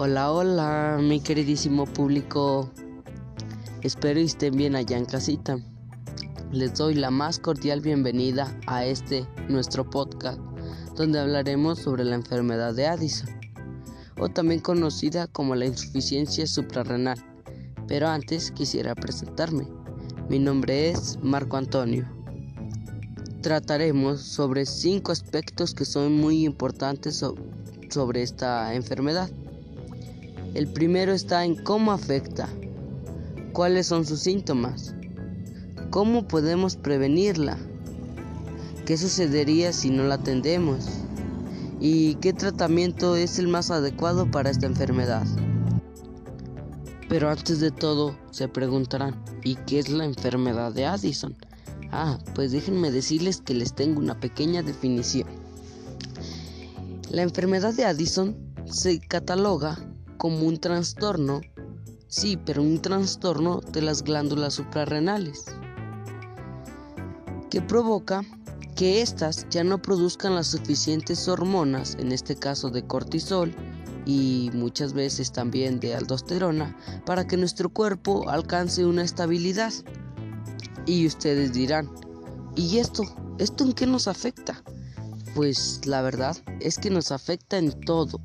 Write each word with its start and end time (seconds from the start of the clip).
Hola, 0.00 0.30
hola, 0.30 0.98
mi 1.02 1.18
queridísimo 1.18 1.84
público. 1.84 2.70
Espero 3.82 4.20
estén 4.20 4.56
bien 4.56 4.76
allá 4.76 4.96
en 4.96 5.06
casita. 5.06 5.58
Les 6.52 6.72
doy 6.74 6.94
la 6.94 7.10
más 7.10 7.40
cordial 7.40 7.80
bienvenida 7.80 8.56
a 8.68 8.84
este 8.84 9.26
nuestro 9.48 9.90
podcast, 9.90 10.38
donde 10.94 11.18
hablaremos 11.18 11.80
sobre 11.80 12.04
la 12.04 12.14
enfermedad 12.14 12.76
de 12.76 12.86
Addison, 12.86 13.28
o 14.20 14.28
también 14.28 14.60
conocida 14.60 15.26
como 15.26 15.56
la 15.56 15.66
insuficiencia 15.66 16.46
suprarrenal. 16.46 17.18
Pero 17.88 18.06
antes 18.06 18.52
quisiera 18.52 18.94
presentarme. 18.94 19.66
Mi 20.28 20.38
nombre 20.38 20.90
es 20.90 21.18
Marco 21.22 21.56
Antonio. 21.56 22.06
Trataremos 23.42 24.20
sobre 24.20 24.64
cinco 24.64 25.10
aspectos 25.10 25.74
que 25.74 25.84
son 25.84 26.12
muy 26.12 26.44
importantes 26.44 27.24
sobre 27.90 28.22
esta 28.22 28.74
enfermedad. 28.74 29.28
El 30.58 30.66
primero 30.66 31.12
está 31.12 31.44
en 31.44 31.54
cómo 31.54 31.92
afecta, 31.92 32.48
cuáles 33.52 33.86
son 33.86 34.04
sus 34.04 34.18
síntomas, 34.18 34.92
cómo 35.90 36.26
podemos 36.26 36.74
prevenirla, 36.74 37.56
qué 38.84 38.98
sucedería 38.98 39.72
si 39.72 39.90
no 39.90 40.02
la 40.02 40.16
atendemos 40.16 40.88
y 41.78 42.16
qué 42.16 42.32
tratamiento 42.32 43.14
es 43.14 43.38
el 43.38 43.46
más 43.46 43.70
adecuado 43.70 44.28
para 44.32 44.50
esta 44.50 44.66
enfermedad. 44.66 45.24
Pero 47.08 47.30
antes 47.30 47.60
de 47.60 47.70
todo 47.70 48.18
se 48.32 48.48
preguntarán, 48.48 49.14
¿y 49.44 49.54
qué 49.54 49.78
es 49.78 49.88
la 49.88 50.06
enfermedad 50.06 50.72
de 50.72 50.86
Addison? 50.86 51.36
Ah, 51.92 52.18
pues 52.34 52.50
déjenme 52.50 52.90
decirles 52.90 53.40
que 53.40 53.54
les 53.54 53.74
tengo 53.74 54.00
una 54.00 54.18
pequeña 54.18 54.64
definición. 54.64 55.28
La 57.12 57.22
enfermedad 57.22 57.74
de 57.74 57.84
Addison 57.84 58.36
se 58.66 58.98
cataloga 58.98 59.78
como 60.18 60.46
un 60.46 60.58
trastorno, 60.58 61.40
sí, 62.08 62.36
pero 62.44 62.62
un 62.62 62.82
trastorno 62.82 63.60
de 63.60 63.82
las 63.82 64.02
glándulas 64.02 64.54
suprarrenales, 64.54 65.46
que 67.50 67.62
provoca 67.62 68.22
que 68.76 69.00
éstas 69.02 69.46
ya 69.50 69.64
no 69.64 69.80
produzcan 69.80 70.34
las 70.34 70.48
suficientes 70.48 71.26
hormonas, 71.26 71.96
en 71.98 72.12
este 72.12 72.36
caso 72.36 72.70
de 72.70 72.86
cortisol 72.86 73.54
y 74.06 74.50
muchas 74.54 74.92
veces 74.92 75.32
también 75.32 75.80
de 75.80 75.94
aldosterona, 75.94 76.76
para 77.04 77.26
que 77.26 77.36
nuestro 77.36 77.70
cuerpo 77.70 78.28
alcance 78.28 78.86
una 78.86 79.02
estabilidad. 79.02 79.72
Y 80.86 81.06
ustedes 81.06 81.52
dirán, 81.52 81.90
¿y 82.54 82.78
esto? 82.78 83.02
¿Esto 83.38 83.64
en 83.64 83.72
qué 83.72 83.86
nos 83.86 84.08
afecta? 84.08 84.62
Pues 85.34 85.80
la 85.84 86.00
verdad 86.02 86.36
es 86.60 86.78
que 86.78 86.90
nos 86.90 87.12
afecta 87.12 87.58
en 87.58 87.72
todo, 87.80 88.20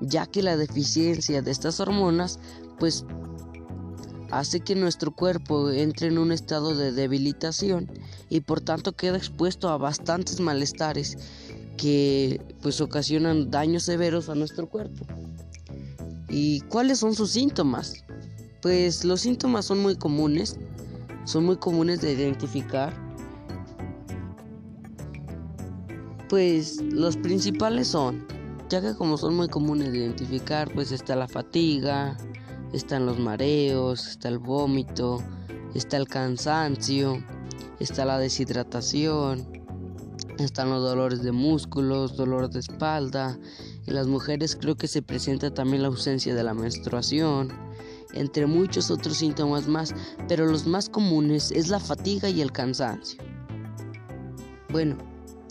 ya 0.00 0.26
que 0.26 0.42
la 0.42 0.56
deficiencia 0.56 1.42
de 1.42 1.50
estas 1.50 1.80
hormonas 1.80 2.38
pues 2.78 3.04
hace 4.30 4.60
que 4.60 4.74
nuestro 4.74 5.10
cuerpo 5.10 5.70
entre 5.70 6.08
en 6.08 6.18
un 6.18 6.32
estado 6.32 6.74
de 6.74 6.92
debilitación 6.92 7.90
y 8.28 8.40
por 8.40 8.60
tanto 8.60 8.92
queda 8.92 9.16
expuesto 9.16 9.68
a 9.68 9.76
bastantes 9.76 10.40
malestares 10.40 11.18
que 11.76 12.40
pues 12.62 12.80
ocasionan 12.80 13.50
daños 13.50 13.84
severos 13.84 14.28
a 14.28 14.34
nuestro 14.34 14.68
cuerpo. 14.68 15.06
¿Y 16.28 16.60
cuáles 16.62 16.98
son 16.98 17.14
sus 17.14 17.30
síntomas? 17.30 18.04
Pues 18.62 19.04
los 19.04 19.22
síntomas 19.22 19.64
son 19.64 19.80
muy 19.80 19.96
comunes, 19.96 20.58
son 21.24 21.44
muy 21.44 21.56
comunes 21.56 22.00
de 22.00 22.12
identificar. 22.12 22.94
Pues 26.28 26.80
los 26.82 27.16
principales 27.16 27.88
son 27.88 28.26
ya 28.70 28.80
que 28.80 28.94
como 28.94 29.18
son 29.18 29.34
muy 29.34 29.48
comunes 29.48 29.90
de 29.90 29.98
identificar, 29.98 30.72
pues 30.72 30.92
está 30.92 31.16
la 31.16 31.26
fatiga, 31.26 32.16
están 32.72 33.04
los 33.04 33.18
mareos, 33.18 34.06
está 34.06 34.28
el 34.28 34.38
vómito, 34.38 35.20
está 35.74 35.96
el 35.96 36.06
cansancio, 36.06 37.20
está 37.80 38.04
la 38.04 38.20
deshidratación, 38.20 39.44
están 40.38 40.70
los 40.70 40.82
dolores 40.82 41.24
de 41.24 41.32
músculos, 41.32 42.16
dolor 42.16 42.48
de 42.48 42.60
espalda. 42.60 43.36
En 43.86 43.94
las 43.96 44.06
mujeres 44.06 44.54
creo 44.54 44.76
que 44.76 44.86
se 44.86 45.02
presenta 45.02 45.52
también 45.52 45.82
la 45.82 45.88
ausencia 45.88 46.32
de 46.32 46.44
la 46.44 46.54
menstruación, 46.54 47.52
entre 48.14 48.46
muchos 48.46 48.92
otros 48.92 49.16
síntomas 49.16 49.66
más, 49.66 49.92
pero 50.28 50.46
los 50.46 50.68
más 50.68 50.88
comunes 50.88 51.50
es 51.50 51.70
la 51.70 51.80
fatiga 51.80 52.28
y 52.28 52.40
el 52.40 52.52
cansancio. 52.52 53.20
Bueno, 54.70 54.96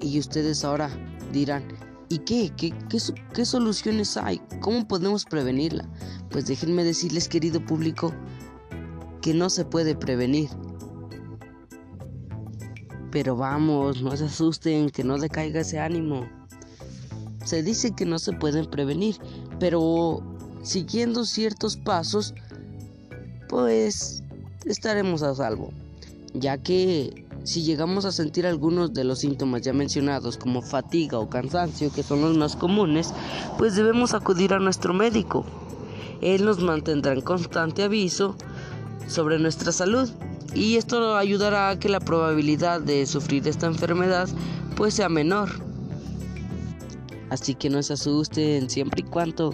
y 0.00 0.18
ustedes 0.18 0.64
ahora 0.64 0.88
dirán, 1.30 1.64
¿Y 2.12 2.18
qué? 2.18 2.52
¿Qué, 2.58 2.74
qué? 3.32 3.46
soluciones 3.46 4.18
hay? 4.18 4.38
¿Cómo 4.60 4.86
podemos 4.86 5.24
prevenirla? 5.24 5.88
Pues 6.30 6.44
déjenme 6.44 6.84
decirles, 6.84 7.26
querido 7.26 7.64
público, 7.64 8.12
que 9.22 9.32
no 9.32 9.48
se 9.48 9.64
puede 9.64 9.94
prevenir. 9.94 10.50
Pero 13.10 13.34
vamos, 13.34 14.02
no 14.02 14.14
se 14.14 14.26
asusten, 14.26 14.90
que 14.90 15.02
no 15.02 15.16
decaiga 15.16 15.60
ese 15.60 15.78
ánimo. 15.78 16.28
Se 17.46 17.62
dice 17.62 17.92
que 17.92 18.04
no 18.04 18.18
se 18.18 18.34
pueden 18.34 18.66
prevenir, 18.66 19.16
pero 19.58 20.22
siguiendo 20.62 21.24
ciertos 21.24 21.78
pasos, 21.78 22.34
pues 23.48 24.22
estaremos 24.66 25.22
a 25.22 25.34
salvo, 25.34 25.70
ya 26.34 26.58
que 26.58 27.24
si 27.44 27.62
llegamos 27.62 28.04
a 28.04 28.12
sentir 28.12 28.46
algunos 28.46 28.92
de 28.92 29.04
los 29.04 29.20
síntomas 29.20 29.62
ya 29.62 29.72
mencionados 29.72 30.36
como 30.36 30.62
fatiga 30.62 31.18
o 31.18 31.28
cansancio, 31.28 31.92
que 31.92 32.02
son 32.02 32.20
los 32.20 32.36
más 32.36 32.56
comunes, 32.56 33.12
pues 33.58 33.74
debemos 33.74 34.14
acudir 34.14 34.54
a 34.54 34.60
nuestro 34.60 34.94
médico. 34.94 35.44
Él 36.20 36.44
nos 36.44 36.60
mantendrá 36.60 37.12
en 37.12 37.20
constante 37.20 37.82
aviso 37.82 38.36
sobre 39.08 39.38
nuestra 39.38 39.72
salud 39.72 40.08
y 40.54 40.76
esto 40.76 41.16
ayudará 41.16 41.70
a 41.70 41.78
que 41.78 41.88
la 41.88 42.00
probabilidad 42.00 42.80
de 42.80 43.06
sufrir 43.06 43.46
esta 43.48 43.66
enfermedad 43.66 44.28
pues 44.76 44.94
sea 44.94 45.08
menor. 45.08 45.50
Así 47.28 47.54
que 47.54 47.70
no 47.70 47.82
se 47.82 47.94
asusten 47.94 48.70
siempre 48.70 49.00
y 49.00 49.04
cuando 49.04 49.52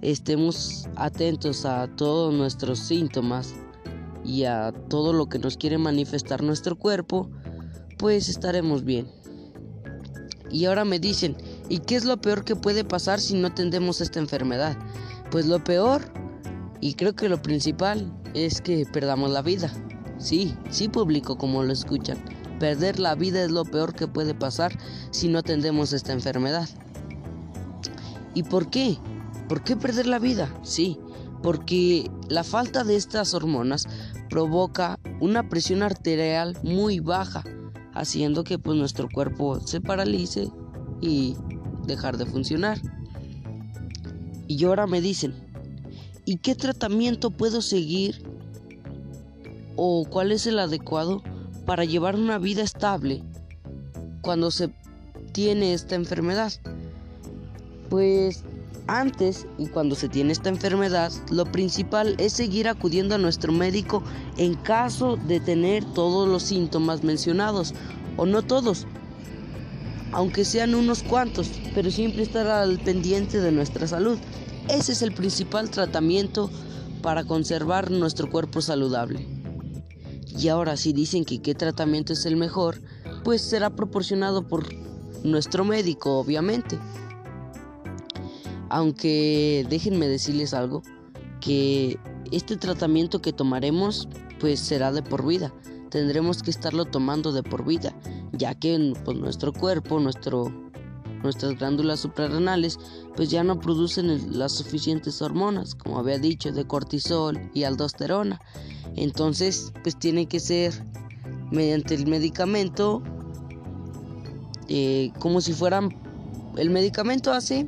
estemos 0.00 0.88
atentos 0.96 1.66
a 1.66 1.88
todos 1.88 2.32
nuestros 2.32 2.78
síntomas 2.78 3.54
y 4.26 4.44
a 4.44 4.72
todo 4.88 5.12
lo 5.12 5.28
que 5.28 5.38
nos 5.38 5.56
quiere 5.56 5.78
manifestar 5.78 6.42
nuestro 6.42 6.76
cuerpo, 6.76 7.30
pues 7.98 8.28
estaremos 8.28 8.84
bien. 8.84 9.08
Y 10.50 10.66
ahora 10.66 10.84
me 10.84 10.98
dicen, 10.98 11.36
¿y 11.68 11.78
qué 11.78 11.96
es 11.96 12.04
lo 12.04 12.20
peor 12.20 12.44
que 12.44 12.56
puede 12.56 12.84
pasar 12.84 13.20
si 13.20 13.34
no 13.34 13.48
atendemos 13.48 14.00
esta 14.00 14.18
enfermedad? 14.18 14.76
Pues 15.30 15.46
lo 15.46 15.62
peor, 15.62 16.02
y 16.80 16.94
creo 16.94 17.14
que 17.14 17.28
lo 17.28 17.40
principal, 17.42 18.12
es 18.34 18.60
que 18.60 18.84
perdamos 18.86 19.30
la 19.30 19.42
vida. 19.42 19.72
Sí, 20.18 20.54
sí 20.70 20.88
público 20.88 21.38
como 21.38 21.62
lo 21.62 21.72
escuchan. 21.72 22.18
Perder 22.58 22.98
la 22.98 23.14
vida 23.14 23.42
es 23.42 23.50
lo 23.50 23.64
peor 23.64 23.94
que 23.94 24.08
puede 24.08 24.34
pasar 24.34 24.76
si 25.10 25.28
no 25.28 25.38
atendemos 25.38 25.92
esta 25.92 26.12
enfermedad. 26.12 26.68
¿Y 28.34 28.42
por 28.42 28.70
qué? 28.70 28.98
¿Por 29.48 29.62
qué 29.62 29.76
perder 29.76 30.06
la 30.06 30.18
vida? 30.18 30.52
Sí, 30.62 30.98
porque 31.42 32.10
la 32.28 32.44
falta 32.44 32.84
de 32.84 32.96
estas 32.96 33.34
hormonas 33.34 33.86
provoca 34.36 35.00
una 35.18 35.48
presión 35.48 35.82
arterial 35.82 36.58
muy 36.62 37.00
baja, 37.00 37.42
haciendo 37.94 38.44
que 38.44 38.58
pues, 38.58 38.76
nuestro 38.76 39.08
cuerpo 39.08 39.60
se 39.60 39.80
paralice 39.80 40.50
y 41.00 41.36
dejar 41.86 42.18
de 42.18 42.26
funcionar. 42.26 42.78
Y 44.46 44.62
ahora 44.66 44.86
me 44.86 45.00
dicen, 45.00 45.32
¿y 46.26 46.36
qué 46.36 46.54
tratamiento 46.54 47.30
puedo 47.30 47.62
seguir? 47.62 48.28
¿O 49.74 50.04
cuál 50.04 50.32
es 50.32 50.46
el 50.46 50.58
adecuado 50.58 51.22
para 51.64 51.86
llevar 51.86 52.14
una 52.14 52.36
vida 52.36 52.62
estable 52.62 53.22
cuando 54.20 54.50
se 54.50 54.68
tiene 55.32 55.72
esta 55.72 55.94
enfermedad? 55.94 56.52
Pues 57.88 58.44
antes 58.88 59.46
y 59.58 59.66
cuando 59.66 59.96
se 59.96 60.08
tiene 60.08 60.32
esta 60.32 60.48
enfermedad, 60.48 61.12
lo 61.30 61.44
principal 61.44 62.14
es 62.18 62.32
seguir 62.32 62.68
acudiendo 62.68 63.14
a 63.14 63.18
nuestro 63.18 63.52
médico 63.52 64.02
en 64.36 64.54
caso 64.54 65.16
de 65.16 65.40
tener 65.40 65.84
todos 65.92 66.28
los 66.28 66.44
síntomas 66.44 67.02
mencionados, 67.02 67.74
o 68.16 68.26
no 68.26 68.42
todos, 68.42 68.86
aunque 70.12 70.44
sean 70.44 70.74
unos 70.74 71.02
cuantos, 71.02 71.50
pero 71.74 71.90
siempre 71.90 72.22
estar 72.22 72.46
al 72.46 72.78
pendiente 72.78 73.40
de 73.40 73.52
nuestra 73.52 73.86
salud. 73.86 74.18
Ese 74.68 74.92
es 74.92 75.02
el 75.02 75.12
principal 75.12 75.70
tratamiento 75.70 76.50
para 77.02 77.24
conservar 77.24 77.90
nuestro 77.90 78.30
cuerpo 78.30 78.60
saludable. 78.60 79.26
Y 80.38 80.48
ahora 80.48 80.76
si 80.76 80.92
dicen 80.92 81.24
que 81.24 81.40
qué 81.40 81.54
tratamiento 81.54 82.12
es 82.12 82.26
el 82.26 82.36
mejor, 82.36 82.80
pues 83.24 83.42
será 83.42 83.70
proporcionado 83.70 84.46
por 84.46 84.66
nuestro 85.24 85.64
médico, 85.64 86.18
obviamente. 86.18 86.78
Aunque 88.68 89.66
déjenme 89.68 90.08
decirles 90.08 90.54
algo, 90.54 90.82
que 91.40 91.98
este 92.32 92.56
tratamiento 92.56 93.20
que 93.20 93.32
tomaremos 93.32 94.08
pues 94.40 94.60
será 94.60 94.92
de 94.92 95.02
por 95.02 95.26
vida. 95.26 95.52
Tendremos 95.90 96.42
que 96.42 96.50
estarlo 96.50 96.84
tomando 96.84 97.32
de 97.32 97.42
por 97.42 97.64
vida, 97.64 97.94
ya 98.32 98.54
que 98.54 98.94
pues, 99.04 99.16
nuestro 99.16 99.52
cuerpo, 99.52 100.00
nuestro 100.00 100.52
nuestras 101.22 101.58
glándulas 101.58 102.00
suprarrenales 102.00 102.78
pues 103.16 103.30
ya 103.30 103.42
no 103.42 103.58
producen 103.58 104.38
las 104.38 104.52
suficientes 104.52 105.22
hormonas, 105.22 105.74
como 105.74 105.98
había 105.98 106.18
dicho, 106.18 106.52
de 106.52 106.66
cortisol 106.66 107.50
y 107.54 107.64
aldosterona. 107.64 108.40
Entonces, 108.94 109.72
pues 109.82 109.98
tiene 109.98 110.26
que 110.26 110.40
ser 110.40 110.72
mediante 111.50 111.94
el 111.94 112.06
medicamento, 112.06 113.02
eh, 114.68 115.12
como 115.18 115.40
si 115.40 115.52
fueran, 115.52 115.96
el 116.56 116.70
medicamento 116.70 117.32
hace 117.32 117.66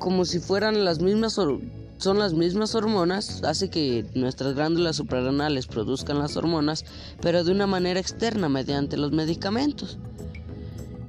como 0.00 0.24
si 0.24 0.40
fueran 0.40 0.84
las 0.84 1.00
mismas 1.00 1.34
son 1.34 2.18
las 2.18 2.32
mismas 2.32 2.74
hormonas, 2.74 3.42
hace 3.44 3.68
que 3.68 4.06
nuestras 4.14 4.54
glándulas 4.54 4.96
suprarrenales 4.96 5.66
produzcan 5.66 6.18
las 6.18 6.36
hormonas, 6.36 6.84
pero 7.20 7.44
de 7.44 7.52
una 7.52 7.66
manera 7.66 8.00
externa 8.00 8.48
mediante 8.48 8.96
los 8.96 9.12
medicamentos. 9.12 9.98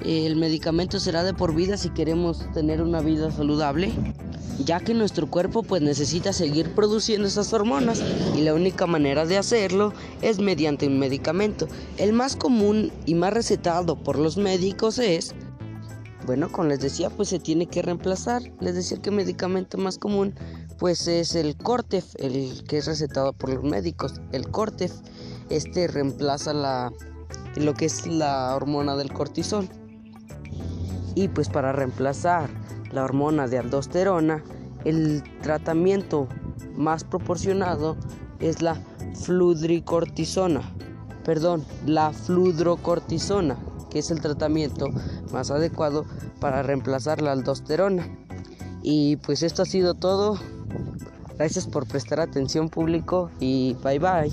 El 0.05 0.35
medicamento 0.35 0.99
será 0.99 1.23
de 1.23 1.33
por 1.33 1.55
vida 1.55 1.77
si 1.77 1.89
queremos 1.91 2.45
tener 2.53 2.81
una 2.81 2.99
vida 2.99 3.31
saludable, 3.31 3.93
ya 4.65 4.81
que 4.81 4.93
nuestro 4.93 5.27
cuerpo 5.27 5.63
pues 5.63 5.81
necesita 5.81 6.33
seguir 6.33 6.73
produciendo 6.75 7.27
esas 7.27 7.53
hormonas 7.53 8.03
y 8.35 8.41
la 8.41 8.53
única 8.53 8.85
manera 8.85 9.25
de 9.25 9.37
hacerlo 9.37 9.93
es 10.21 10.39
mediante 10.39 10.87
un 10.87 10.99
medicamento. 10.99 11.67
El 11.97 12.11
más 12.11 12.35
común 12.35 12.91
y 13.05 13.15
más 13.15 13.33
recetado 13.33 13.95
por 13.95 14.19
los 14.19 14.35
médicos 14.35 14.99
es 14.99 15.35
bueno, 16.25 16.51
como 16.51 16.69
les 16.69 16.79
decía, 16.79 17.09
pues 17.09 17.29
se 17.29 17.39
tiene 17.39 17.67
que 17.67 17.81
reemplazar. 17.81 18.41
Les 18.59 18.75
decía 18.75 19.01
que 19.01 19.09
el 19.09 19.15
medicamento 19.15 19.77
más 19.77 19.97
común 19.97 20.33
pues 20.77 21.07
es 21.07 21.35
el 21.35 21.55
Cortef, 21.57 22.15
el 22.17 22.63
que 22.67 22.77
es 22.77 22.87
recetado 22.87 23.33
por 23.33 23.53
los 23.53 23.63
médicos. 23.63 24.19
El 24.31 24.49
Cortef, 24.49 24.91
este 25.49 25.87
reemplaza 25.87 26.53
la, 26.53 26.91
lo 27.55 27.73
que 27.73 27.85
es 27.85 28.07
la 28.07 28.55
hormona 28.55 28.95
del 28.95 29.11
cortisol. 29.11 29.67
Y 31.15 31.27
pues 31.27 31.49
para 31.49 31.71
reemplazar 31.71 32.49
la 32.91 33.03
hormona 33.03 33.47
de 33.47 33.59
aldosterona, 33.59 34.43
el 34.85 35.23
tratamiento 35.41 36.27
más 36.75 37.03
proporcionado 37.03 37.97
es 38.39 38.61
la 38.61 38.75
fludricortisona. 39.15 40.61
Perdón, 41.23 41.63
la 41.85 42.11
fludrocortisona, 42.11 43.55
que 43.91 43.99
es 43.99 44.09
el 44.09 44.21
tratamiento 44.21 44.87
más 45.31 45.51
adecuado 45.51 46.05
para 46.39 46.63
reemplazar 46.63 47.21
la 47.21 47.33
aldosterona. 47.33 48.07
Y 48.81 49.17
pues 49.17 49.43
esto 49.43 49.61
ha 49.61 49.65
sido 49.65 49.93
todo. 49.93 50.39
Gracias 51.37 51.67
por 51.67 51.87
prestar 51.87 52.19
atención 52.19 52.69
público 52.69 53.29
y 53.39 53.75
bye 53.83 53.99
bye. 53.99 54.31